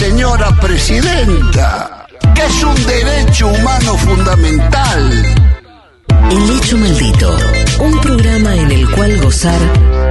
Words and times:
señora 0.00 0.50
presidenta, 0.56 2.06
que 2.34 2.42
es 2.46 2.64
un 2.64 2.86
derecho 2.86 3.48
humano 3.48 3.98
fundamental. 3.98 5.26
El 6.30 6.56
hecho 6.56 6.78
maldito, 6.78 7.36
un 7.80 8.00
programa 8.00 8.54
en 8.56 8.70
el 8.72 8.90
cual 8.92 9.20
gozar 9.20 9.60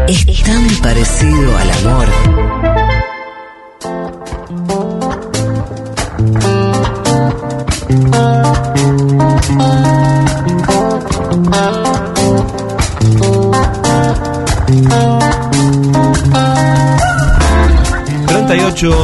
es 0.08 0.44
tan 0.44 0.68
parecido 0.84 1.58
al 1.58 1.72
amor. 1.72 2.08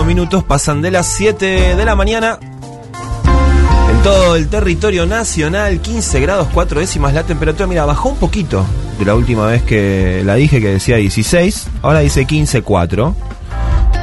Minutos 0.06 0.44
pasan 0.44 0.84
de 0.84 0.92
las 0.92 1.08
7 1.08 1.76
de 1.76 1.86
la 1.86 1.96
mañana. 1.96 2.38
En 3.90 4.04
todo 4.04 4.36
el 4.36 4.48
territorio 4.48 5.08
nacional, 5.08 5.82
15 5.82 6.20
grados 6.20 6.48
4 6.54 6.82
décimas 6.82 7.16
la 7.16 7.24
temperatura. 7.24 7.66
Mira, 7.66 7.84
bajó 7.84 8.10
un 8.10 8.18
poquito 8.18 8.64
de 9.00 9.06
la 9.06 9.16
última 9.16 9.48
vez 9.48 9.64
que 9.64 10.22
la 10.24 10.36
dije, 10.36 10.62
que 10.62 10.70
decía 10.70 10.98
16. 10.98 11.68
Ahora 11.82 12.02
dice 12.02 12.26
15, 12.26 12.62
4. 12.62 13.16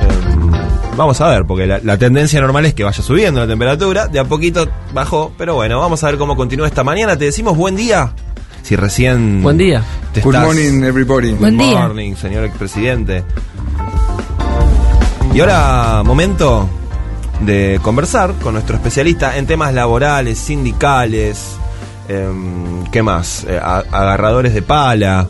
Em, 0.01 0.51
vamos 0.97 1.21
a 1.21 1.29
ver, 1.29 1.45
porque 1.45 1.66
la, 1.69 1.97
tendencia 1.97 2.41
normal 2.41 2.66
es 2.66 2.74
que 2.74 2.83
vaya 2.83 3.01
subiendo 3.01 3.38
la 3.38 3.47
temperatura. 3.47 4.09
De 4.09 4.19
a 4.19 4.24
poquito 4.24 4.66
bajó, 4.93 5.33
pero 5.38 5.55
bueno, 5.55 5.79
vamos 5.79 6.02
a 6.02 6.09
ver 6.09 6.19
cómo 6.19 6.35
continúa 6.35 6.66
esta 6.66 6.83
mañana. 6.83 7.16
Te 7.16 7.27
decimos 7.27 7.57
buen 7.57 7.77
día. 7.77 8.13
Si 8.63 8.74
recién. 8.74 9.43
Buen 9.45 9.59
día. 9.59 9.85
Good 10.23 10.35
morning, 10.35 10.83
everybody. 10.83 11.33
Good 11.33 11.52
morning, 11.52 12.16
señor 12.16 12.45
expresidente. 12.45 13.23
Y 15.35 15.41
ahora, 15.41 16.03
momento 16.05 16.69
de 17.41 17.81
conversar 17.83 18.35
con 18.35 18.53
nuestro 18.53 18.77
especialista 18.77 19.39
en 19.39 19.47
temas 19.47 19.73
laborales, 19.73 20.39
sindicales, 20.39 21.57
em, 22.07 22.85
¿qué 22.91 23.02
más? 23.02 23.47
Eh, 23.49 23.59
agarradores 23.59 24.52
de 24.52 24.61
pala. 24.61 25.27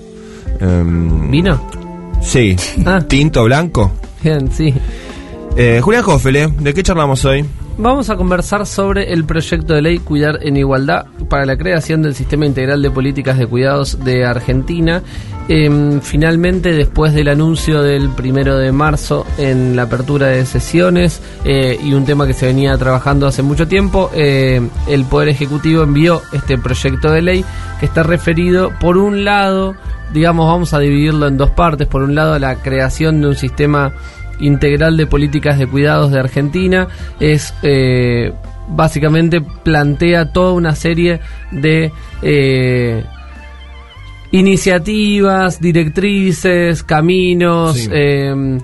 Em, 0.60 1.30
¿Vino? 1.30 1.68
Sí. 2.20 2.56
Ah. 2.84 3.00
¿Tinto 3.06 3.44
blanco? 3.44 3.92
Bien, 4.22 4.50
sí. 4.52 4.74
Eh, 5.56 5.80
Julián 5.82 6.02
Jófele, 6.02 6.48
¿de 6.48 6.74
qué 6.74 6.82
charlamos 6.82 7.24
hoy? 7.24 7.44
Vamos 7.78 8.10
a 8.10 8.16
conversar 8.16 8.66
sobre 8.66 9.12
el 9.12 9.24
proyecto 9.24 9.72
de 9.72 9.82
ley 9.82 9.98
Cuidar 9.98 10.40
en 10.42 10.56
Igualdad 10.58 11.06
para 11.28 11.46
la 11.46 11.56
creación 11.56 12.02
del 12.02 12.14
Sistema 12.14 12.44
Integral 12.44 12.82
de 12.82 12.90
Políticas 12.90 13.38
de 13.38 13.46
Cuidados 13.46 14.04
de 14.04 14.26
Argentina. 14.26 15.02
Em, 15.48 16.00
finalmente, 16.02 16.72
después 16.72 17.14
del 17.14 17.28
anuncio 17.28 17.82
del 17.82 18.10
primero 18.10 18.58
de 18.58 18.72
marzo 18.72 19.26
en 19.38 19.74
la 19.74 19.84
apertura 19.84 20.28
de 20.28 20.44
sesiones 20.44 21.22
eh, 21.44 21.78
y 21.82 21.94
un 21.94 22.04
tema 22.04 22.26
que 22.26 22.34
se 22.34 22.46
venía 22.46 22.76
trabajando 22.76 23.26
hace 23.26 23.42
mucho 23.42 23.66
tiempo, 23.66 24.10
eh, 24.14 24.60
el 24.86 25.04
Poder 25.06 25.30
Ejecutivo 25.30 25.82
envió 25.82 26.20
este 26.32 26.58
proyecto 26.58 27.10
de 27.10 27.22
ley 27.22 27.44
que 27.80 27.86
está 27.86 28.02
referido, 28.02 28.70
por 28.80 28.98
un 28.98 29.24
lado, 29.24 29.74
digamos, 30.12 30.46
vamos 30.46 30.74
a 30.74 30.78
dividirlo 30.78 31.26
en 31.26 31.38
dos 31.38 31.50
partes, 31.50 31.88
por 31.88 32.02
un 32.02 32.14
lado, 32.14 32.38
la 32.38 32.56
creación 32.56 33.22
de 33.22 33.28
un 33.28 33.34
sistema 33.34 33.92
integral 34.40 34.96
de 34.96 35.06
políticas 35.06 35.58
de 35.58 35.66
cuidados 35.66 36.10
de 36.10 36.20
Argentina 36.20 36.88
es 37.20 37.54
eh, 37.62 38.32
básicamente 38.68 39.40
plantea 39.40 40.32
toda 40.32 40.52
una 40.52 40.74
serie 40.74 41.20
de 41.50 41.92
eh, 42.22 43.04
iniciativas, 44.30 45.60
directrices, 45.60 46.82
caminos, 46.82 47.88
eh, 47.90 48.58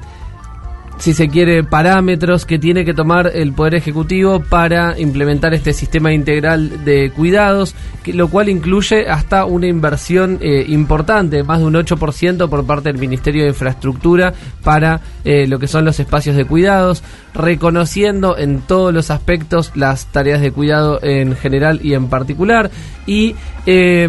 si 0.98 1.14
se 1.14 1.28
quiere, 1.28 1.62
parámetros 1.62 2.44
que 2.44 2.58
tiene 2.58 2.84
que 2.84 2.92
tomar 2.92 3.30
el 3.32 3.52
Poder 3.52 3.76
Ejecutivo 3.76 4.40
para 4.40 4.98
implementar 4.98 5.54
este 5.54 5.72
sistema 5.72 6.12
integral 6.12 6.84
de 6.84 7.12
cuidados, 7.14 7.74
que, 8.02 8.12
lo 8.12 8.28
cual 8.28 8.48
incluye 8.48 9.08
hasta 9.08 9.44
una 9.44 9.68
inversión 9.68 10.38
eh, 10.40 10.64
importante, 10.66 11.44
más 11.44 11.60
de 11.60 11.66
un 11.66 11.74
8% 11.74 12.48
por 12.48 12.66
parte 12.66 12.90
del 12.90 13.00
Ministerio 13.00 13.44
de 13.44 13.50
Infraestructura 13.50 14.34
para 14.64 15.00
eh, 15.24 15.46
lo 15.46 15.60
que 15.60 15.68
son 15.68 15.84
los 15.84 16.00
espacios 16.00 16.34
de 16.34 16.44
cuidados, 16.44 17.04
reconociendo 17.32 18.36
en 18.36 18.60
todos 18.62 18.92
los 18.92 19.10
aspectos 19.10 19.70
las 19.76 20.06
tareas 20.06 20.40
de 20.40 20.50
cuidado 20.50 20.98
en 21.02 21.36
general 21.36 21.78
y 21.80 21.94
en 21.94 22.08
particular, 22.08 22.72
y 23.06 23.36
eh, 23.66 24.08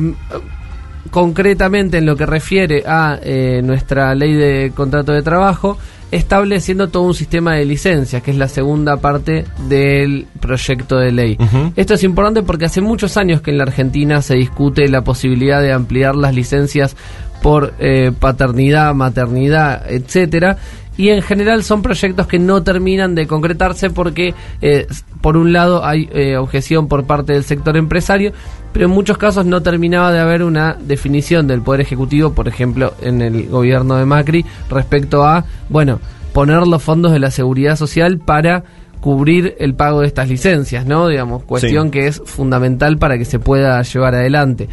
concretamente 1.11 1.99
en 1.99 2.07
lo 2.07 2.15
que 2.15 2.25
refiere 2.25 2.83
a 2.85 3.19
nuestra 3.63 4.13
ley 4.15 4.33
de 4.33 4.71
contrato 4.75 5.11
de 5.11 5.21
trabajo, 5.21 5.77
estableciendo 6.11 6.89
todo 6.89 7.03
un 7.03 7.13
sistema 7.13 7.55
de 7.55 7.65
licencias, 7.65 8.21
que 8.23 8.31
es 8.31 8.37
la 8.37 8.47
segunda 8.47 8.97
parte 8.97 9.45
del 9.67 10.27
proyecto 10.39 10.97
de 10.97 11.11
ley. 11.11 11.37
Esto 11.75 11.93
es 11.93 12.03
importante 12.03 12.41
porque 12.43 12.65
hace 12.65 12.81
muchos 12.81 13.17
años 13.17 13.41
que 13.41 13.51
en 13.51 13.57
la 13.57 13.63
Argentina 13.63 14.21
se 14.21 14.35
discute 14.35 14.87
la 14.87 15.03
posibilidad 15.03 15.61
de 15.61 15.71
ampliar 15.71 16.15
las 16.15 16.33
licencias 16.33 16.95
por 17.41 17.73
eh, 17.79 18.11
paternidad, 18.17 18.93
maternidad, 18.93 19.89
etcétera, 19.89 20.57
y 20.99 21.11
en 21.11 21.21
general 21.21 21.63
son 21.63 21.81
proyectos 21.81 22.27
que 22.27 22.39
no 22.39 22.61
terminan 22.61 23.15
de 23.15 23.25
concretarse 23.25 23.89
porque 23.89 24.33
eh, 24.61 24.85
por 25.21 25.37
un 25.37 25.53
lado 25.53 25.85
hay 25.85 26.09
eh, 26.11 26.35
objeción 26.35 26.89
por 26.89 27.05
parte 27.05 27.31
del 27.31 27.45
sector 27.45 27.77
empresario, 27.77 28.33
pero 28.73 28.87
en 28.87 28.91
muchos 28.91 29.17
casos 29.17 29.45
no 29.45 29.61
terminaba 29.61 30.11
de 30.11 30.19
haber 30.19 30.43
una 30.43 30.73
definición 30.73 31.47
del 31.47 31.61
Poder 31.61 31.79
Ejecutivo, 31.79 32.33
por 32.33 32.49
ejemplo, 32.49 32.95
en 33.01 33.21
el 33.21 33.47
gobierno 33.47 33.95
de 33.95 34.05
Macri, 34.05 34.45
respecto 34.69 35.23
a, 35.23 35.45
bueno, 35.69 36.01
poner 36.33 36.67
los 36.67 36.83
fondos 36.83 37.13
de 37.13 37.19
la 37.19 37.31
seguridad 37.31 37.77
social 37.77 38.17
para 38.19 38.65
cubrir 38.99 39.55
el 39.57 39.75
pago 39.75 40.01
de 40.01 40.07
estas 40.07 40.27
licencias, 40.27 40.85
¿no? 40.85 41.07
Digamos, 41.07 41.43
cuestión 41.43 41.91
que 41.91 42.07
es 42.07 42.21
fundamental 42.25 42.97
para 42.97 43.17
que 43.17 43.23
se 43.23 43.39
pueda 43.39 43.81
llevar 43.83 44.15
adelante 44.15 44.67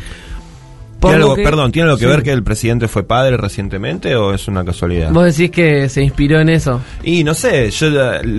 perdón, 1.01 1.73
¿tiene 1.73 1.89
algo 1.89 1.99
que 1.99 2.07
ver 2.07 2.23
que 2.23 2.33
el 2.33 2.43
presidente 2.43 2.89
fue 2.89 3.05
padre 3.05 3.37
recientemente 3.37 4.17
o 4.17 4.35
es 4.35 4.49
una 4.49 4.65
casualidad? 4.65 5.11
Vos 5.13 5.25
decís 5.25 5.51
que 5.51 5.89
se 5.89 6.03
inspiró 6.03 6.41
en 6.41 6.49
eso. 6.49 6.81
Y 7.03 7.25
no 7.25 7.35
sé, 7.35 7.71
yo 7.71 7.89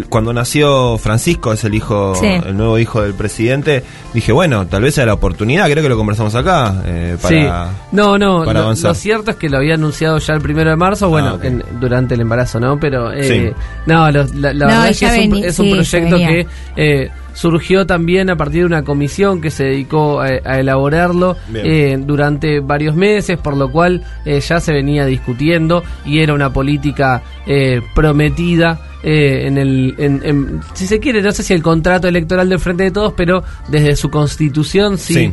cuando 0.09 0.34
nació 0.34 0.97
Francisco, 0.97 1.53
es 1.53 1.63
el 1.63 1.75
hijo, 1.75 2.13
el 2.22 2.56
nuevo 2.56 2.79
hijo 2.79 3.01
del 3.01 3.13
presidente, 3.13 3.84
dije, 4.13 4.31
bueno, 4.31 4.67
tal 4.67 4.84
vez 4.84 4.96
sea 4.96 5.06
la 5.06 5.13
oportunidad, 5.13 5.69
creo 5.69 5.84
que 5.84 5.90
lo 5.90 5.97
conversamos 5.97 6.35
acá, 6.35 6.84
eh, 6.85 7.17
para, 7.22 7.69
sí. 7.69 7.75
No, 7.91 8.17
no, 8.17 8.46
lo, 8.46 8.75
cierto 8.75 9.31
es 9.31 9.38
que 9.38 9.50
lo 9.50 9.57
había 9.57 9.75
anunciado 9.75 10.17
ya 10.17 10.34
el 10.34 10.41
primero 10.41 10.69
de 10.69 10.75
marzo, 10.75 11.09
bueno, 11.09 11.40
ah, 11.41 11.47
durante 11.79 12.16
el 12.16 12.22
embarazo, 12.22 12.59
¿no? 12.59 12.79
Pero, 12.79 13.12
eh, 13.13 13.53
no, 13.85 14.09
la, 14.09 14.23
verdad 14.23 14.90
es 14.90 15.00
que 15.00 15.47
es 15.47 15.59
un, 15.59 15.72
proyecto 15.72 16.17
que... 16.17 16.47
Eh, 16.75 17.09
surgió 17.38 17.86
también 17.86 18.31
a 18.31 18.36
partir 18.36 18.62
de 18.62 18.66
una 18.66 18.84
comisión 18.84 19.42
que 19.42 19.52
se 19.52 19.66
dedicó 19.66 20.22
a, 20.22 20.58
elaborarlo 20.59 21.38
eh, 21.53 21.96
durante 22.00 22.62
varios 22.62 22.96
meses, 22.96 23.38
por 23.38 23.56
lo 23.56 23.72
cual 23.72 24.03
eh, 24.25 24.40
ya 24.40 24.59
se 24.59 24.74
venía 24.74 25.06
discutiendo 25.06 25.84
y 26.03 26.20
era 26.20 26.34
una 26.34 26.52
política 26.52 27.22
eh, 27.46 27.81
prometida. 27.94 28.80
en 29.03 29.58
el, 29.59 30.59
si 30.74 30.88
se 30.88 31.00
quiere, 31.00 31.22
no 31.22 31.31
sé 31.31 31.44
si 31.44 31.53
el 31.53 31.62
contrato 31.62 32.08
electoral 32.08 32.50
del 32.50 32.59
Frente 32.59 32.86
de 32.86 32.92
Todos, 32.92 33.14
pero 33.16 33.44
desde 33.68 33.96
su 33.96 34.09
constitución 34.09 34.97
sí, 34.97 35.31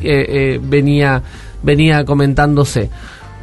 venía, 0.60 1.22
venía 1.62 2.04
comentándose. 2.04 2.90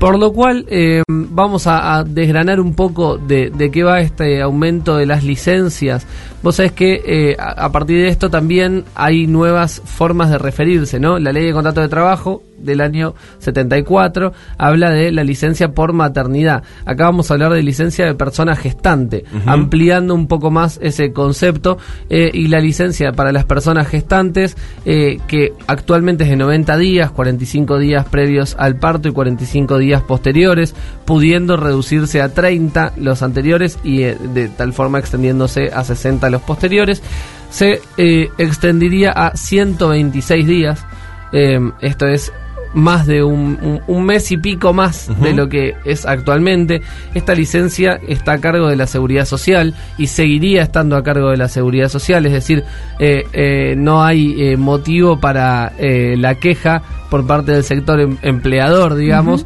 Por 0.02 0.18
lo 0.18 0.34
cual 0.34 0.66
vamos 1.08 1.68
a, 1.68 2.04
desgranar 2.04 2.60
un 2.60 2.74
poco 2.74 3.20
de, 3.20 3.52
de, 3.52 3.70
qué 3.70 3.84
va 3.84 4.02
este 4.02 4.42
aumento 4.42 4.98
de 4.98 5.06
las 5.06 5.24
licencias 5.24 6.08
Vos 6.44 6.56
sabés 6.56 6.72
que 6.72 7.02
eh, 7.06 7.36
a, 7.38 7.72
partir 7.72 8.02
de 8.02 8.08
esto 8.08 8.32
también 8.32 8.84
hay 8.96 9.28
nuevas 9.28 9.80
formas 9.86 10.32
de 10.32 10.40
referirse, 10.40 11.00
¿no? 11.00 11.20
La 11.20 11.32
ley 11.32 11.46
de 11.46 11.54
contrato 11.54 11.82
de 11.82 11.88
trabajo 11.88 12.42
del 12.58 12.82
año 12.82 13.16
74 13.40 14.34
habla 14.58 14.92
de 14.92 15.12
la 15.12 15.24
licencia 15.24 15.74
por 15.74 15.94
maternidad. 15.94 16.64
Acá 16.86 17.06
vamos 17.06 17.30
a 17.30 17.36
hablar 17.36 17.54
de 17.54 17.62
licencia 17.62 18.06
de 18.06 18.16
persona 18.16 18.56
gestante, 18.56 19.24
ampliando 19.46 20.16
un 20.16 20.28
poco 20.28 20.50
más 20.50 20.80
ese 20.82 21.12
concepto. 21.12 21.78
Eh, 22.10 22.32
y 22.34 22.48
la 22.48 22.60
licencia 22.60 23.12
para 23.12 23.32
las 23.32 23.46
personas 23.46 23.88
gestantes, 23.88 24.58
eh, 24.86 25.20
que 25.28 25.54
actualmente 25.68 26.24
es 26.24 26.30
de 26.32 26.38
90 26.38 26.78
días, 26.78 27.12
45 27.12 27.78
días 27.78 28.08
previos 28.08 28.56
al 28.58 28.78
parto 28.78 29.10
y 29.10 29.12
45 29.12 29.78
días 29.78 29.91
posteriores, 30.02 30.74
pudiendo 31.06 31.58
reducirse 31.58 32.22
a 32.22 32.34
30 32.34 32.94
los 32.98 33.22
anteriores 33.22 33.78
y 33.84 34.00
de 34.02 34.50
tal 34.56 34.74
forma 34.74 35.00
extendiéndose 35.00 35.70
a 35.74 35.84
60 35.84 36.30
los 36.30 36.42
posteriores, 36.42 37.04
se 37.50 37.82
eh, 37.98 38.30
extendería 38.38 39.12
a 39.12 39.36
126 39.36 40.48
días. 40.48 40.86
Eh, 41.34 41.60
esto 41.82 42.08
es 42.08 42.32
más 42.74 43.06
de 43.06 43.24
un, 43.24 43.82
mes 44.06 44.32
y 44.32 44.38
pico 44.38 44.74
más 44.74 45.10
de 45.22 45.34
lo 45.34 45.50
que 45.50 45.76
es 45.86 46.06
actualmente. 46.06 46.82
Esta 47.14 47.34
licencia 47.34 48.00
está 48.08 48.34
a 48.34 48.38
cargo 48.40 48.68
de 48.68 48.76
la 48.76 48.88
seguridad 48.88 49.26
social 49.26 49.76
y 49.98 50.08
seguiría 50.08 50.64
estando 50.64 50.96
a 50.96 51.04
cargo 51.04 51.30
de 51.30 51.38
la 51.38 51.48
seguridad 51.48 51.90
social, 51.90 52.26
es 52.26 52.34
decir, 52.34 52.64
eh, 53.00 53.26
eh, 53.34 53.76
no 53.78 54.04
hay 54.04 54.56
motivo 54.58 55.20
para 55.20 55.74
la 55.80 56.36
queja 56.36 56.82
por 57.10 57.28
parte 57.28 57.52
del 57.52 57.64
sector 57.64 58.00
em, 58.00 58.18
empleador, 58.22 58.96
digamos, 58.96 59.46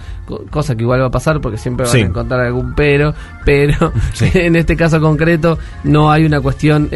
cosa 0.51 0.75
que 0.75 0.83
igual 0.83 1.01
va 1.01 1.07
a 1.07 1.11
pasar 1.11 1.41
porque 1.41 1.57
siempre 1.57 1.87
van 1.87 1.95
a 1.95 1.99
encontrar 1.99 2.39
algún 2.41 2.75
pero, 2.75 3.13
pero 3.43 3.91
en 4.33 4.55
este 4.55 4.75
caso 4.75 5.01
concreto 5.01 5.57
no 5.83 6.11
hay 6.11 6.25
una 6.25 6.41
cuestión 6.41 6.89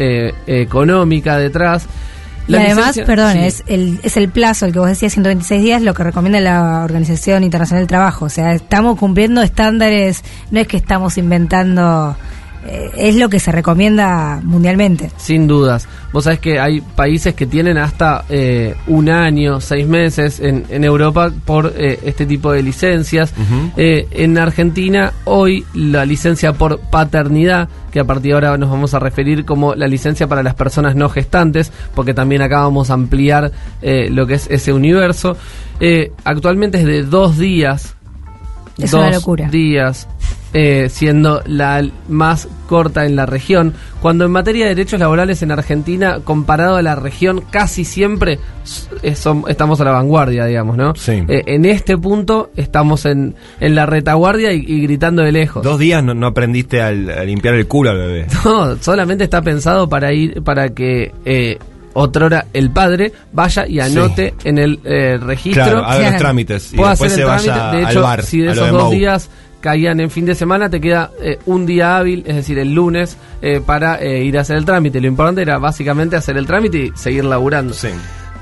económica 0.46 1.38
detrás 1.38 1.88
y 2.48 2.56
además, 2.56 2.98
perdón, 3.06 3.36
es, 3.36 3.62
el, 3.66 4.00
es 4.02 4.16
el 4.16 4.28
plazo, 4.28 4.66
el 4.66 4.72
que 4.72 4.78
vos 4.78 4.88
decías, 4.88 5.12
126 5.12 5.62
días, 5.62 5.82
lo 5.82 5.94
que 5.94 6.02
recomienda 6.02 6.40
la 6.40 6.82
Organización 6.82 7.44
Internacional 7.44 7.82
del 7.82 7.88
Trabajo. 7.88 8.24
O 8.24 8.28
sea, 8.28 8.52
estamos 8.52 8.98
cumpliendo 8.98 9.42
estándares, 9.42 10.22
no 10.50 10.60
es 10.60 10.66
que 10.66 10.76
estamos 10.76 11.16
inventando 11.18 12.16
eh, 12.66 12.90
es 12.94 13.16
lo 13.16 13.28
que 13.28 13.40
se 13.40 13.52
recomienda 13.52 14.40
mundialmente. 14.42 15.10
Sin 15.16 15.46
dudas. 15.46 15.88
Vos 16.12 16.24
sabés 16.24 16.40
que 16.40 16.60
hay 16.60 16.80
países 16.80 17.34
que 17.34 17.46
tienen 17.46 17.78
hasta 17.78 18.24
eh, 18.28 18.74
un 18.86 19.08
año, 19.08 19.60
seis 19.60 19.86
meses 19.86 20.40
en, 20.40 20.66
en 20.68 20.84
Europa 20.84 21.32
por 21.44 21.72
eh, 21.76 21.98
este 22.04 22.26
tipo 22.26 22.52
de 22.52 22.62
licencias. 22.62 23.32
en 23.76 24.38
Argentina, 24.38 25.12
hoy 25.24 25.64
la 25.74 26.04
licencia 26.04 26.52
por 26.52 26.80
paternidad, 26.80 27.68
que 27.90 28.00
a 28.00 28.04
partir 28.04 28.32
de 28.32 28.34
ahora 28.34 28.58
nos 28.58 28.70
vamos 28.70 28.92
a 28.92 28.98
referir 28.98 29.44
como 29.44 29.74
la 29.74 29.86
licencia 29.86 30.26
para 30.26 30.42
las 30.42 30.54
personas 30.54 30.94
no 30.94 31.08
gestantes, 31.08 31.72
porque 31.94 32.12
también 32.12 32.42
acá 32.42 32.60
vamos 32.60 32.90
a 32.90 32.94
ampliar 32.94 33.52
lo 33.82 34.26
que 34.26 34.34
es 34.34 34.48
ese 34.50 34.72
universo. 34.72 35.36
actualmente 36.24 36.78
es 36.78 36.84
de 36.84 37.04
dos 37.04 37.38
días. 37.38 37.94
Es 38.76 38.92
una 38.92 39.10
locura. 39.10 39.48
días 39.48 40.08
eh, 40.52 40.88
siendo 40.90 41.42
la 41.46 41.86
más 42.08 42.48
corta 42.66 43.06
en 43.06 43.16
la 43.16 43.26
región, 43.26 43.74
cuando 44.00 44.24
en 44.24 44.32
materia 44.32 44.64
de 44.64 44.74
derechos 44.74 44.98
laborales 44.98 45.42
en 45.42 45.52
Argentina, 45.52 46.20
comparado 46.24 46.76
a 46.76 46.82
la 46.82 46.94
región, 46.96 47.42
casi 47.50 47.84
siempre 47.84 48.38
estamos 49.02 49.80
a 49.80 49.84
la 49.84 49.92
vanguardia, 49.92 50.46
digamos, 50.46 50.76
¿no? 50.76 50.94
Sí. 50.94 51.22
Eh, 51.28 51.42
en 51.46 51.64
este 51.64 51.96
punto 51.96 52.50
estamos 52.56 53.06
en, 53.06 53.34
en 53.60 53.74
la 53.74 53.86
retaguardia 53.86 54.52
y, 54.52 54.80
gritando 54.82 55.22
de 55.22 55.32
lejos. 55.32 55.62
Dos 55.62 55.78
días 55.78 56.02
no, 56.02 56.26
aprendiste 56.26 56.80
a 56.82 56.92
limpiar 56.92 57.54
el 57.54 57.66
culo 57.66 57.90
al 57.90 57.98
bebé. 57.98 58.26
No, 58.44 58.76
solamente 58.76 59.24
está 59.24 59.42
pensado 59.42 59.88
para 59.88 60.12
ir, 60.12 60.42
para 60.42 60.70
que... 60.70 61.12
Eh, 61.24 61.58
otrora 61.92 62.46
el 62.52 62.70
padre 62.70 63.12
vaya 63.32 63.66
y 63.66 63.80
anote 63.80 64.34
en 64.44 64.58
el 64.58 64.80
eh, 64.84 65.18
registro. 65.20 65.64
Claro, 65.64 65.84
haga 65.84 66.10
los 66.10 66.20
trámites. 66.20 66.72
Y 66.72 66.76
después 66.76 67.12
se 67.12 67.24
vaya 67.24 67.72
de 67.72 67.82
hecho, 67.82 68.06
si 68.22 68.40
de 68.40 68.52
esos 68.52 68.70
dos 68.70 68.90
días 68.90 69.28
caían 69.60 70.00
en 70.00 70.10
fin 70.10 70.24
de 70.24 70.34
semana, 70.34 70.68
te 70.68 70.80
queda 70.80 71.10
eh, 71.20 71.38
un 71.46 71.66
día 71.66 71.96
hábil, 71.96 72.24
es 72.26 72.36
decir, 72.36 72.58
el 72.58 72.74
lunes, 72.74 73.16
eh, 73.42 73.60
para 73.64 74.00
eh, 74.00 74.24
ir 74.24 74.38
a 74.38 74.40
hacer 74.42 74.56
el 74.56 74.64
trámite. 74.64 75.00
Lo 75.00 75.06
importante 75.06 75.42
era 75.42 75.58
básicamente 75.58 76.16
hacer 76.16 76.36
el 76.36 76.46
trámite 76.46 76.78
y 76.78 76.92
seguir 76.94 77.24
laburando. 77.24 77.74
Sí. 77.74 77.88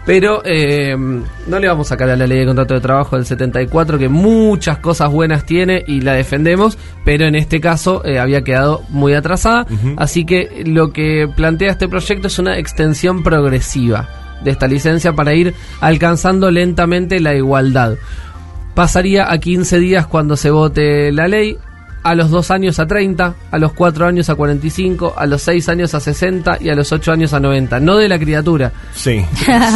Pero 0.07 0.43
no 0.43 1.59
le 1.59 1.69
vamos 1.69 1.87
a 1.87 1.91
sacar 1.91 2.09
a 2.09 2.17
la 2.17 2.27
ley 2.27 2.39
de 2.39 2.47
contrato 2.47 2.73
de 2.73 2.81
trabajo 2.81 3.17
del 3.17 3.27
74, 3.27 3.99
que 3.99 4.09
muchas 4.09 4.79
cosas 4.79 5.11
buenas 5.11 5.45
tiene 5.45 5.85
y 5.87 6.01
la 6.01 6.15
defendemos, 6.15 6.79
pero 7.05 7.27
en 7.27 7.35
este 7.35 7.61
caso 7.61 8.03
había 8.19 8.43
quedado 8.43 8.81
muy 8.89 9.13
atrasada. 9.13 9.67
Así 9.99 10.25
que 10.25 10.63
lo 10.65 10.95
que 10.95 11.29
plantea 11.37 11.73
este 11.73 11.89
proyecto 11.89 12.29
es 12.29 12.39
una 12.39 12.57
extensión 12.57 13.23
progresiva 13.23 14.09
de 14.43 14.51
esta 14.51 14.67
licencia 14.67 15.13
para 15.13 15.35
ir 15.35 15.53
alcanzando 15.83 16.51
lentamente 16.51 17.21
la 17.21 17.35
igualdad 17.35 17.99
pasaría 18.79 19.29
a 19.29 19.39
15 19.39 19.81
días 19.81 20.07
cuando 20.07 20.37
se 20.37 20.51
vote 20.51 21.11
la 21.11 21.27
ley, 21.27 21.59
a 22.05 22.15
los 22.15 22.31
2 22.31 22.53
años 22.53 22.79
a 22.79 22.87
30, 22.87 23.35
a 23.51 23.59
los 23.59 23.73
4 23.73 24.07
años 24.07 24.31
a 24.31 24.37
45, 24.37 25.15
a 25.17 25.27
los 25.27 25.43
6 25.43 25.69
años 25.69 25.95
a 25.95 26.01
60 26.01 26.59
y 26.61 26.69
a 26.69 26.77
los 26.77 26.93
8 26.93 27.11
años 27.11 27.33
a 27.33 27.41
90. 27.41 27.81
No 27.81 27.97
de 27.97 28.09
la 28.09 28.21
criatura. 28.21 28.71
Sí. 28.95 29.25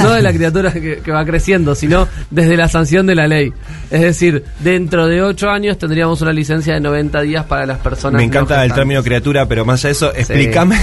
No 0.03 0.13
de 0.13 0.23
la 0.23 0.33
criatura 0.33 0.73
que, 0.73 1.03
va 1.11 1.25
creciendo, 1.25 1.75
sino 1.75 2.07
desde 2.31 2.57
la 2.57 2.69
sanción 2.69 3.05
de 3.09 3.17
la 3.17 3.27
ley. 3.27 3.53
Es 3.91 4.03
decir, 4.03 4.45
dentro 4.61 5.09
de 5.09 5.21
8 5.21 5.51
años 5.51 5.79
tendríamos 5.79 6.23
una 6.23 6.33
licencia 6.33 6.75
de 6.75 6.81
90 6.81 7.23
días 7.23 7.45
para 7.45 7.67
las 7.67 7.79
personas. 7.79 8.21
Me 8.21 8.25
encanta 8.25 8.65
el 8.65 8.73
término 8.73 9.03
criatura, 9.03 9.49
pero 9.49 9.65
más 9.65 9.81
allá 9.81 9.89
de 9.89 9.93
eso, 9.95 10.15
explícame 10.15 10.79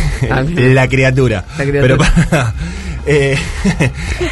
la 0.73 0.89
criatura. 0.89 1.45
La 1.57 1.63
criatura. 1.63 1.97
Pero 2.29 2.53
Eh, 3.11 3.35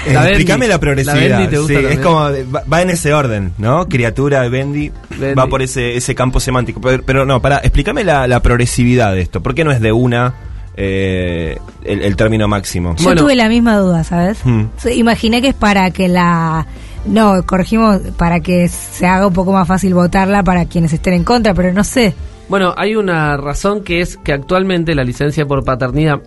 explícame 0.06 0.68
la 0.68 0.79
progresividad. 0.79 1.51
es 1.51 2.00
como, 2.00 2.19
va, 2.19 2.81
en 2.83 2.91
ese 2.91 3.12
orden, 3.12 3.53
¿no? 3.57 3.89
Criatura, 3.89 4.47
Bendy, 4.50 4.91
va 5.38 5.47
por 5.47 5.63
ese, 5.63 5.97
ese 5.97 6.13
campo 6.13 6.39
semántico. 6.39 6.79
Pero, 6.79 7.25
no, 7.25 7.41
para, 7.41 7.57
explícame 7.57 8.03
la, 8.03 8.39
progresividad 8.41 9.13
de 9.13 9.21
esto. 9.21 9.41
¿Por 9.41 9.56
qué 9.56 9.63
no 9.63 9.71
es 9.71 9.81
de 9.81 9.91
una 9.91 10.35
eh, 10.75 11.57
el, 11.83 12.15
término 12.15 12.47
máximo? 12.47 12.95
Yo 12.97 13.15
tuve 13.15 13.35
la 13.35 13.50
misma 13.50 13.77
duda, 13.77 14.03
¿sabes? 14.03 14.45
Hmm. 14.45 14.65
Imaginé 14.94 15.41
que 15.41 15.50
es 15.50 15.56
para 15.56 15.89
que 15.89 16.07
la... 16.07 16.68
No, 17.07 17.44
corregimos 17.47 18.00
para 18.18 18.41
que 18.41 18.68
se 18.68 19.07
haga 19.07 19.27
un 19.27 19.33
poco 19.33 19.53
más 19.53 19.68
fácil 19.68 19.95
votarla 19.95 20.44
para 20.44 20.65
quienes 20.65 20.94
estén 20.94 21.15
en 21.15 21.23
contra, 21.23 21.56
pero 21.56 21.73
no 21.73 21.83
sé. 21.83 22.13
Bueno, 22.47 22.75
hay 22.77 22.95
una 22.95 23.38
razón 23.38 23.83
que 23.83 24.01
es 24.01 24.18
que 24.18 24.33
actualmente 24.33 24.94
la 24.94 25.03
licencia 25.03 25.47
por 25.47 25.63
paternidad 25.63 26.21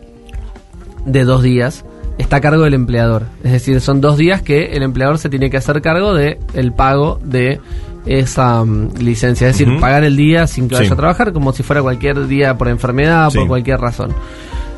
de 1.04 1.24
dos 1.24 1.42
días 1.42 1.84
está 2.20 2.36
a 2.36 2.40
cargo 2.40 2.64
del 2.64 2.74
empleador. 2.74 3.24
Es 3.42 3.52
decir, 3.52 3.80
son 3.80 4.00
dos 4.00 4.16
días 4.16 4.42
que 4.42 4.72
el 4.72 4.82
empleador 4.82 5.18
se 5.18 5.28
tiene 5.28 5.50
que 5.50 5.56
hacer 5.56 5.80
cargo 5.82 6.14
de 6.14 6.38
el 6.54 6.72
pago 6.72 7.18
de 7.22 7.60
esa 8.06 8.64
mm, 8.64 8.98
licencia. 8.98 9.48
Es 9.48 9.58
decir, 9.58 9.80
pagar 9.80 10.04
el 10.04 10.16
día 10.16 10.46
sin 10.46 10.68
que 10.68 10.76
vaya 10.76 10.92
a 10.92 10.96
trabajar, 10.96 11.32
como 11.32 11.52
si 11.52 11.62
fuera 11.62 11.82
cualquier 11.82 12.26
día 12.26 12.56
por 12.56 12.68
enfermedad, 12.68 13.28
o 13.28 13.32
por 13.32 13.46
cualquier 13.46 13.80
razón. 13.80 14.14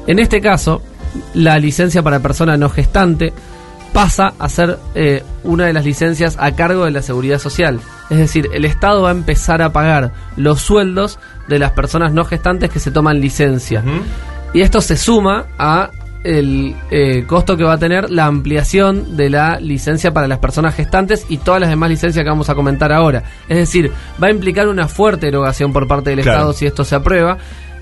En 0.07 0.19
este 0.19 0.41
caso, 0.41 0.83
la 1.35 1.59
licencia 1.59 2.03
para 2.03 2.21
persona 2.21 2.57
no 2.57 2.69
gestante 2.69 3.33
pasa 3.93 4.33
a 4.39 4.49
ser 4.49 4.79
eh, 4.95 5.23
una 5.45 5.67
de 5.67 5.73
las 5.73 5.85
licencias 5.85 6.37
a 6.41 6.53
cargo 6.53 6.87
de 6.87 6.91
la 6.91 7.03
seguridad 7.03 7.39
social. 7.39 7.81
Es 8.09 8.19
decir, 8.19 8.49
el 8.53 8.65
Estado 8.65 9.03
va 9.03 9.11
a 9.11 9.13
empezar 9.13 9.63
a 9.63 9.73
pagar 9.73 10.13
los 10.37 10.61
sueldos 10.61 11.19
de 11.49 11.59
las 11.59 11.73
personas 11.73 12.13
no 12.13 12.25
gestantes 12.25 12.71
que 12.71 12.81
se 12.81 12.91
toman 12.91 13.21
licencia. 13.21 13.83
Y 14.55 14.63
esto 14.63 14.81
se 14.81 14.97
suma 14.97 15.47
a 15.59 15.91
el 16.25 16.75
eh, 16.91 17.25
costo 17.27 17.57
que 17.57 17.65
va 17.65 17.75
a 17.75 17.79
tener 17.79 18.11
la 18.11 18.27
ampliación 18.27 19.17
de 19.17 19.31
la 19.31 19.59
licencia 19.59 20.13
para 20.13 20.29
las 20.29 20.39
personas 20.39 20.75
gestantes 20.75 21.27
y 21.29 21.39
todas 21.39 21.61
las 21.61 21.71
demás 21.71 21.91
licencias 21.91 22.23
que 22.23 22.29
vamos 22.29 22.49
a 22.49 22.55
comentar 22.55 22.93
ahora. 22.93 23.25
Es 23.49 23.57
decir, 23.57 23.91
va 24.23 24.29
a 24.29 24.31
implicar 24.31 24.69
una 24.69 24.89
fuerte 24.89 25.29
erogación 25.29 25.73
por 25.73 25.87
parte 25.87 26.11
del 26.11 26.21
Estado 26.21 26.53
si 26.53 26.67
esto 26.67 26.85
se 26.85 26.95
aprueba. 26.95 27.39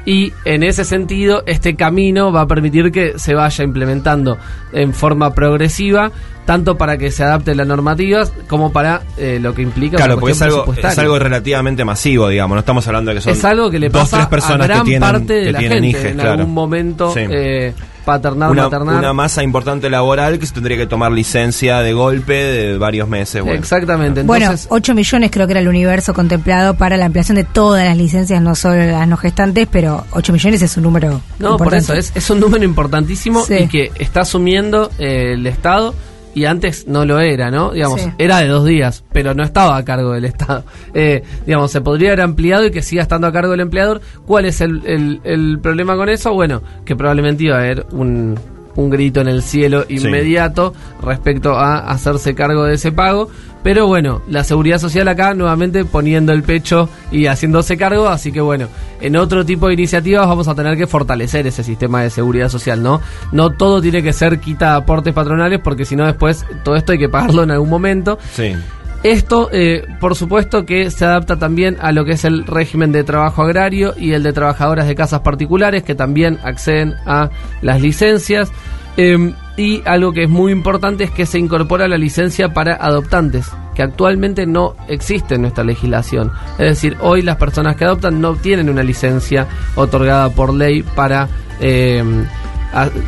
Y 0.07 0.33
en 0.47 0.63
ese 0.63 0.87
sentido, 0.87 1.43
este 1.47 1.77
camino 1.77 2.33
va 2.33 2.43
a 2.43 2.47
permitir 2.47 2.91
que 2.91 3.19
se 3.19 3.35
vaya 3.35 3.65
implementando 3.65 4.39
en 4.73 4.95
forma 4.95 5.35
progresiva, 5.35 6.11
tanto 6.47 6.79
para 6.79 6.97
que 6.97 7.11
se 7.11 7.23
adapte 7.23 7.55
la 7.55 7.67
normativa 7.67 8.25
como 8.49 8.73
para 8.73 9.03
eh, 9.19 9.39
lo 9.41 9.55
que 9.55 9.61
implica. 9.61 9.99
Claro, 9.99 10.19
porque 10.19 10.33
es 10.33 10.41
algo, 10.41 10.73
es 10.75 10.99
algo 10.99 11.19
relativamente 11.19 11.85
masivo, 11.85 12.29
digamos. 12.29 12.55
No 12.57 12.61
estamos 12.61 12.87
hablando 12.89 13.11
de 13.11 13.17
que 13.17 13.21
son 13.21 13.33
es 13.35 13.45
algo 13.45 13.71
que 13.71 13.79
le 13.79 13.91
dos, 13.91 14.09
tres 14.09 14.27
personas 14.27 14.65
a 14.65 14.69
gran 14.69 14.79
que 14.81 14.85
tienen, 14.85 15.01
parte 15.01 15.35
de 15.35 15.53
la 15.53 15.61
gente 15.61 16.09
en 16.09 16.21
algún 16.21 16.55
momento. 16.55 17.13
Eh, 17.15 17.75
paternal, 18.11 18.51
una, 18.51 18.65
maternal. 18.65 18.99
Una 18.99 19.13
masa 19.13 19.43
importante 19.43 19.89
laboral 19.89 20.39
que 20.39 20.47
se 20.47 20.55
tendría 20.55 20.77
que 20.77 20.87
tomar 20.87 21.13
licencia 21.13 21.79
de 21.79 21.93
golpe 21.93 22.33
de 22.33 22.79
varios 22.79 23.09
meses. 23.09 23.45
Exactamente. 23.47 24.23
bueno, 24.23 24.53
8 24.69 24.95
millones 24.95 25.31
creo 25.31 25.47
que 25.47 25.53
era 25.53 25.61
el 25.61 25.69
universo 25.69 26.13
contemplado 26.13 26.75
para 26.75 26.97
la 26.97 27.07
ampliación 27.07 27.37
de 27.37 27.45
todas 27.45 27.85
las 27.85 27.97
licencias, 27.97 28.43
no 28.43 28.55
solo 28.55 28.85
las 28.85 29.07
no 29.07 29.17
gestantes, 29.17 29.69
pero 29.71 30.05
8 30.11 30.33
millones 30.33 30.63
es 30.63 30.77
un 30.77 30.83
número. 30.83 31.21
No, 31.39 31.57
por 31.57 31.75
eso, 31.75 31.95
es, 31.95 32.13
es 32.15 32.29
un 32.31 32.41
número 32.41 32.65
importantísimo 32.65 33.45
y 33.49 33.69
que 33.69 33.93
está 33.99 34.23
asumiendo 34.23 34.91
eh, 34.99 35.35
el 35.35 35.47
Estado 35.47 35.95
y 36.35 36.45
antes 36.45 36.87
no 36.87 37.05
lo 37.05 37.21
era, 37.21 37.51
¿no? 37.51 37.73
Digamos, 37.73 38.09
era 38.19 38.39
de 38.39 38.49
dos 38.49 38.65
días, 38.65 39.05
pero 39.13 39.35
no 39.35 39.43
estaba 39.43 39.77
a 39.77 39.85
cargo 39.85 40.13
del 40.13 40.25
Estado. 40.25 40.65
Eh, 40.93 41.23
digamos, 41.47 41.71
se 41.71 41.81
podría 41.81 42.09
haber 42.09 42.23
ampliado 42.23 42.67
y 42.67 42.73
que 42.73 42.83
siga 42.83 43.03
estando 43.03 43.27
a 43.29 43.33
cargo 43.33 43.53
del 43.53 43.61
empleador. 43.61 44.01
¿Cuál 44.27 44.45
es 44.45 44.61
el, 44.61 45.21
el, 45.23 45.59
problema 45.61 45.97
con 45.97 46.09
eso? 46.09 46.35
Bueno, 46.35 46.63
que 46.85 46.97
probablemente 46.97 47.45
iba 47.45 47.57
a 47.57 47.61
haber 47.61 47.87
un, 47.93 48.37
un 48.77 48.91
grito 48.91 49.21
en 49.21 49.29
el 49.29 49.43
cielo 49.43 49.85
inmediato 49.89 50.75
respecto 51.03 51.57
a 51.57 51.79
hacerse 51.79 52.35
cargo 52.35 52.65
de 52.65 52.75
ese 52.75 52.93
pago. 52.93 53.29
Pero 53.63 53.87
bueno, 53.87 54.23
la 54.29 54.43
seguridad 54.43 54.79
social 54.79 55.07
acá 55.09 55.35
nuevamente 55.35 55.85
poniendo 55.85 56.33
el 56.33 56.43
pecho 56.43 56.89
y 57.13 57.27
haciéndose 57.27 57.77
cargo, 57.77 58.09
así 58.09 58.33
que 58.33 58.41
bueno, 58.41 58.69
en 59.03 59.17
otro 59.17 59.45
tipo 59.45 59.67
de 59.67 59.75
iniciativas 59.75 60.27
vamos 60.27 60.49
a 60.49 60.55
tener 60.55 60.79
que 60.79 60.87
fortalecer 60.87 61.47
ese 61.47 61.63
sistema 61.63 62.03
de 62.03 62.09
seguridad 62.09 62.49
social, 62.49 62.83
¿no? 62.83 63.03
No 63.33 63.51
todo 63.51 63.83
tiene 63.83 64.03
que 64.03 64.15
ser 64.15 64.41
quita 64.41 64.77
aportes 64.77 65.13
patronales 65.13 65.61
porque 65.61 65.85
si 65.85 65.95
no 65.95 66.07
después 66.07 66.47
todo 66.65 66.75
esto 66.75 66.93
hay 66.93 66.99
que 66.99 67.11
pagarlo 67.11 67.43
en 67.43 67.51
algún 67.51 67.69
momento. 67.69 68.19
Sí. 68.33 68.55
Esto, 69.03 69.49
eh, 69.51 69.87
por 69.99 70.15
supuesto, 70.15 70.67
que 70.67 70.91
se 70.91 71.07
adapta 71.07 71.39
también 71.39 71.79
a 71.81 71.91
lo 71.91 72.05
que 72.05 72.13
es 72.13 72.25
el 72.27 72.47
régimen 72.47 72.93
de 72.93 73.03
trabajo 73.03 73.43
agrario 73.43 73.95
y 73.97 74.13
el 74.13 74.23
de 74.23 74.35
trabajadoras 74.35 74.87
de 74.87 74.95
casas 74.95 75.21
particulares, 75.21 75.83
que 75.85 75.95
también 75.95 76.39
acceden 76.45 76.95
a 77.07 77.31
las 77.63 77.81
licencias. 77.81 78.53
Em, 78.99 79.35
y 79.57 79.83
algo 79.87 80.13
que 80.13 80.25
es 80.25 80.29
muy 80.29 80.53
importante 80.53 81.05
es 81.05 81.11
que 81.11 81.25
se 81.25 81.39
incorpora 81.39 81.89
la 81.89 81.97
licencia 81.97 82.53
para 82.53 82.75
adoptantes, 82.75 83.51
que 83.75 83.83
actualmente 83.83 84.47
no 84.47 84.75
existe 84.89 85.37
en 85.37 85.43
nuestra 85.43 85.65
legislación. 85.65 86.33
Es 86.59 86.67
decir, 86.67 86.99
hoy 87.01 87.23
las 87.23 87.37
personas 87.37 87.77
que 87.77 87.85
adoptan 87.87 88.21
no 88.21 88.37
tienen 88.37 88.69
una 88.69 88.83
licencia 88.83 89.47
otorgada 89.77 90.29
por 90.29 90.53
ley 90.53 90.83
para 90.83 91.29
eh, 91.61 92.05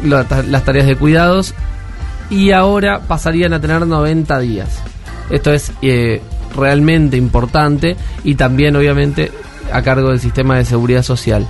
las 0.04 0.64
tareas 0.64 0.86
de 0.86 0.96
cuidados 0.96 1.54
y 2.30 2.52
ahora 2.52 3.00
pasarían 3.00 3.52
a 3.52 3.60
tener 3.60 3.86
90 3.86 4.38
días. 4.38 4.91
Esto 5.30 5.52
es 5.52 5.72
eh, 5.82 6.20
realmente 6.54 7.16
importante 7.16 7.96
y 8.24 8.34
también 8.34 8.76
obviamente 8.76 9.30
a 9.72 9.82
cargo 9.82 10.10
del 10.10 10.20
sistema 10.20 10.56
de 10.56 10.64
seguridad 10.64 11.02
social. 11.02 11.46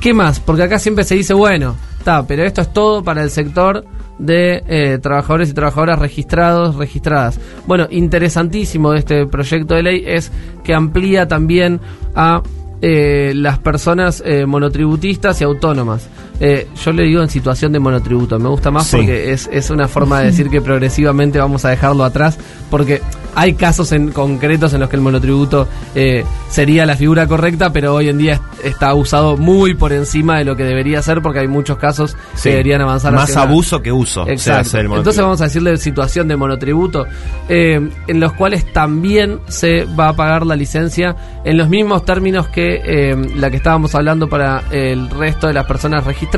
¿Qué 0.00 0.14
más? 0.14 0.40
Porque 0.40 0.62
acá 0.62 0.78
siempre 0.78 1.04
se 1.04 1.14
dice, 1.14 1.34
bueno, 1.34 1.76
está, 1.98 2.26
pero 2.26 2.44
esto 2.44 2.60
es 2.60 2.72
todo 2.72 3.02
para 3.02 3.22
el 3.22 3.30
sector 3.30 3.84
de 4.18 4.62
eh, 4.68 4.98
trabajadores 4.98 5.50
y 5.50 5.54
trabajadoras 5.54 5.98
registrados, 5.98 6.76
registradas. 6.76 7.40
Bueno, 7.66 7.88
interesantísimo 7.90 8.92
de 8.92 8.98
este 8.98 9.26
proyecto 9.26 9.74
de 9.74 9.82
ley 9.82 10.04
es 10.06 10.30
que 10.62 10.74
amplía 10.74 11.26
también 11.26 11.80
a 12.14 12.42
eh, 12.80 13.32
las 13.34 13.58
personas 13.58 14.22
monotributistas 14.46 15.40
y 15.40 15.44
autónomas. 15.44 16.08
Eh, 16.46 16.68
yo 16.84 16.92
le 16.92 17.04
digo 17.04 17.22
en 17.22 17.30
situación 17.30 17.72
de 17.72 17.78
monotributo, 17.78 18.38
me 18.38 18.50
gusta 18.50 18.70
más 18.70 18.90
porque 18.90 19.32
es, 19.32 19.48
es 19.50 19.70
una 19.70 19.88
forma 19.88 20.20
de 20.20 20.26
decir 20.26 20.50
que 20.50 20.60
progresivamente 20.60 21.38
vamos 21.38 21.64
a 21.64 21.70
dejarlo 21.70 22.04
atrás, 22.04 22.38
porque 22.70 23.00
hay 23.34 23.54
casos 23.54 23.92
en 23.92 24.12
concretos 24.12 24.74
en 24.74 24.80
los 24.80 24.88
que 24.88 24.96
el 24.96 25.02
monotributo 25.02 25.66
eh, 25.94 26.24
sería 26.48 26.86
la 26.86 26.96
figura 26.96 27.26
correcta, 27.26 27.72
pero 27.72 27.94
hoy 27.94 28.08
en 28.08 28.18
día 28.18 28.40
está 28.62 28.94
usado 28.94 29.36
muy 29.38 29.74
por 29.74 29.92
encima 29.92 30.38
de 30.38 30.44
lo 30.44 30.54
que 30.54 30.64
debería 30.64 31.02
ser 31.02 31.20
porque 31.22 31.40
hay 31.40 31.48
muchos 31.48 31.78
casos 31.78 32.16
que 32.42 32.50
deberían 32.50 32.82
avanzar. 32.82 33.12
Más 33.12 33.36
abuso 33.36 33.82
que 33.82 33.90
uso. 33.90 34.28
Exacto. 34.28 34.78
Entonces 34.78 35.22
vamos 35.22 35.40
a 35.40 35.44
decirle 35.44 35.76
situación 35.78 36.28
de 36.28 36.36
monotributo, 36.36 37.06
eh, 37.48 37.90
en 38.06 38.20
los 38.20 38.32
cuales 38.34 38.70
también 38.72 39.40
se 39.48 39.84
va 39.84 40.10
a 40.10 40.12
pagar 40.12 40.46
la 40.46 40.56
licencia 40.56 41.16
en 41.44 41.56
los 41.56 41.68
mismos 41.68 42.04
términos 42.04 42.48
que 42.48 43.16
la 43.36 43.50
que 43.50 43.56
estábamos 43.56 43.94
hablando 43.94 44.28
para 44.28 44.64
el 44.70 45.10
resto 45.10 45.46
de 45.46 45.54
las 45.54 45.66
personas 45.66 46.04
registradas, 46.04 46.33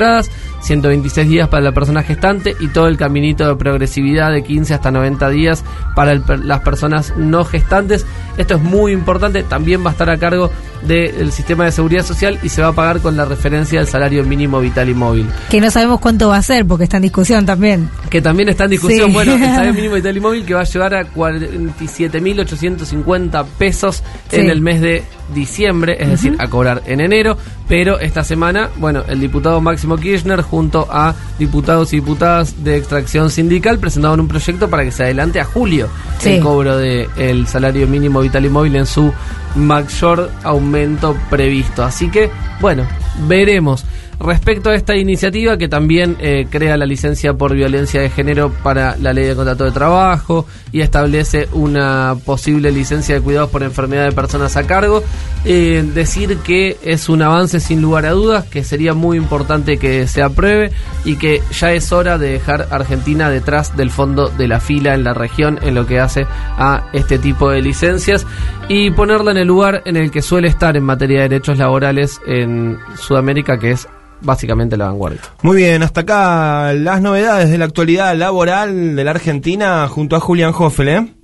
126 0.61 1.29
días 1.29 1.49
para 1.49 1.63
la 1.63 1.73
persona 1.73 2.03
gestante 2.03 2.55
y 2.61 2.69
todo 2.69 2.89
el 2.89 2.97
caminito 2.97 3.47
de 3.47 3.57
progresividad 3.57 4.33
de 4.33 4.43
15 4.43 4.75
hasta 4.75 4.91
90 4.91 5.29
días 5.31 5.65
para 5.95 6.15
las 6.15 6.61
personas 6.61 7.15
no 7.17 7.45
gestantes. 7.45 8.07
Esto 8.37 8.57
es 8.57 8.63
muy 8.63 8.93
importante, 8.93 9.43
también 9.43 9.85
va 9.85 9.91
a 9.91 9.93
estar 9.93 10.11
a 10.11 10.19
cargo 10.19 10.51
del 10.83 11.33
sistema 11.33 11.65
de 11.65 11.73
seguridad 11.73 12.05
social 12.05 12.39
y 12.43 12.49
se 12.49 12.63
va 12.63 12.69
a 12.69 12.73
pagar 12.73 13.01
con 13.01 13.17
la 13.17 13.25
referencia 13.25 13.81
del 13.81 13.89
salario 13.89 14.23
mínimo 14.25 14.61
vital 14.61 14.89
y 14.89 14.95
móvil. 14.95 15.27
Que 15.49 15.61
no 15.61 15.69
sabemos 15.71 15.99
cuánto 16.01 16.29
va 16.29 16.37
a 16.37 16.43
ser 16.43 16.65
porque 16.67 16.85
está 16.85 16.99
en 16.99 17.05
discusión 17.05 17.47
también. 17.47 17.89
Que 18.11 18.21
también 18.21 18.49
está 18.49 18.65
en 18.65 18.71
discusión, 18.71 19.13
bueno, 19.13 19.35
el 19.35 19.41
salario 19.41 19.75
mínimo 19.75 19.95
vital 19.95 20.17
y 20.17 20.21
móvil 20.21 20.45
que 20.45 20.55
va 20.55 20.61
a 20.61 20.65
llegar 20.65 20.95
a 20.95 21.13
47.850 21.13 23.45
pesos 23.59 24.03
en 24.31 24.51
el 24.51 24.61
mes 24.61 24.81
de 24.81 25.03
diciembre, 25.35 25.97
es 25.99 26.09
decir, 26.09 26.37
a 26.39 26.49
cobrar 26.49 26.83
en 26.87 27.01
enero, 27.01 27.37
pero 27.69 27.99
esta 27.99 28.23
semana, 28.23 28.71
bueno, 28.77 29.03
el 29.09 29.21
diputado 29.21 29.61
Máximo 29.61 29.97
Kirchner 29.97 30.43
junto 30.43 30.87
a 30.91 31.15
diputados 31.39 31.93
y 31.93 31.97
diputadas 31.97 32.63
de 32.65 32.77
extracción 32.77 33.31
sindical 33.31 33.79
presentaron 33.79 34.21
un 34.21 34.29
proyecto 34.29 34.69
para 34.71 34.85
que 34.85 34.93
se 34.93 35.05
adelante 35.05 35.41
a 35.41 35.45
julio 35.45 35.89
el 36.25 36.41
cobro 36.41 36.79
del 36.79 37.09
el 37.17 37.47
salario 37.47 37.87
mínimo 37.87 38.21
vital 38.21 38.45
y 38.45 38.51
móvil 38.51 38.77
en 38.77 38.87
su 38.87 39.13
mayor 39.57 40.31
aumento 40.43 41.17
previsto. 41.31 41.85
Así 41.85 42.11
que, 42.11 42.31
bueno, 42.61 42.85
veremos. 43.27 43.85
Respecto 44.19 44.71
a 44.71 44.75
esta 44.75 44.97
iniciativa 44.97 45.59
que 45.59 45.69
también 45.69 46.17
eh, 46.21 46.47
crea 46.49 46.79
la 46.79 46.87
licencia 46.87 47.35
por 47.35 47.55
violencia 47.55 48.01
de 48.01 48.09
género 48.09 48.51
para 48.63 48.97
la 48.97 49.13
ley 49.13 49.27
de 49.27 49.37
contrato 49.37 49.65
de 49.65 49.73
trabajo 49.73 50.47
y 50.73 50.81
establece 50.81 51.49
una 51.53 52.17
posible 52.25 52.73
licencia 52.73 53.17
de 53.17 53.21
cuidados 53.21 53.51
por 53.51 53.63
enfermedad 53.63 54.07
de 54.07 54.13
personas 54.13 54.57
a 54.57 54.67
cargo, 54.67 55.03
eh, 55.45 55.85
decir 55.95 56.39
que 56.39 56.79
es 56.83 57.11
un 57.11 57.21
avance 57.21 57.61
sin 57.61 57.83
lugar 57.83 58.07
a 58.07 58.13
dudas, 58.13 58.47
que 58.47 58.65
sería 58.65 58.95
muy 58.95 59.19
importante 59.19 59.77
que 59.77 60.07
se 60.07 60.23
apruebe 60.23 60.73
y 61.05 61.17
que 61.17 61.43
ya 61.53 61.73
es 61.73 61.93
hora 61.93 62.17
de 62.17 62.31
dejar 62.31 62.69
Argentina 62.71 63.29
detrás 63.29 63.77
del 63.77 63.91
fondo 63.91 64.29
de 64.29 64.49
la 64.49 64.61
fila 64.61 64.95
en 64.95 65.05
la 65.05 65.13
región 65.13 65.59
en 65.61 65.75
lo 65.75 65.87
que 65.87 66.01
hace 66.01 66.27
a 66.57 66.89
este 66.95 67.19
tipo 67.19 67.51
de 67.51 67.61
licencias 67.61 68.27
y 68.69 68.91
ponerla 68.91 69.33
en 69.33 69.37
el 69.37 69.47
lugar 69.47 69.83
en 69.85 69.97
el 69.97 70.11
que 70.11 70.23
suele 70.23 70.49
estar 70.49 70.75
en 70.75 70.85
materia 70.85 71.19
de 71.19 71.29
derechos 71.29 71.59
laborales 71.59 72.21
en 72.27 72.79
Sudamérica, 72.97 73.59
que 73.59 73.73
es 73.73 73.87
básicamente 74.21 74.77
la 74.77 74.87
vanguardia. 74.87 75.21
Muy 75.43 75.57
bien, 75.57 75.83
hasta 75.83 76.03
acá 76.03 76.73
las 76.73 77.01
novedades 77.01 77.51
de 77.51 77.59
la 77.59 77.65
actualidad 77.65 78.17
laboral 78.17 78.97
de 78.97 79.05
la 79.05 79.11
Argentina 79.11 79.89
junto 79.89 80.17
a 80.17 80.21
Julián 80.21 80.53
Hoffel. 80.57 80.89
¿eh? 80.89 81.15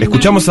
Escuchamos 0.00 0.44
a 0.44 0.46